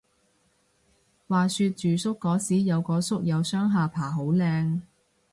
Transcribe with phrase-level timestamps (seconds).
[1.27, 4.81] 話說住宿嗰時有個宿友雙下巴好靚